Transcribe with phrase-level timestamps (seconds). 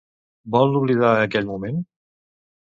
[0.55, 1.79] Vol oblidar aquell moment?